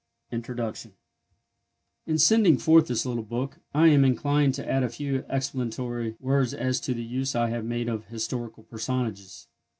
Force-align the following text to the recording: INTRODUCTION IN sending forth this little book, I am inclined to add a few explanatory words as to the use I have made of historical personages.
INTRODUCTION 0.31 0.93
IN 2.07 2.17
sending 2.17 2.57
forth 2.57 2.87
this 2.87 3.05
little 3.05 3.21
book, 3.21 3.59
I 3.71 3.89
am 3.89 4.03
inclined 4.03 4.55
to 4.55 4.67
add 4.67 4.81
a 4.81 4.89
few 4.89 5.23
explanatory 5.29 6.15
words 6.19 6.55
as 6.55 6.79
to 6.79 6.95
the 6.95 7.03
use 7.03 7.35
I 7.35 7.49
have 7.51 7.65
made 7.65 7.87
of 7.87 8.05
historical 8.05 8.63
personages. 8.63 9.45